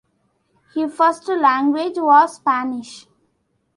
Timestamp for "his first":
0.73-1.27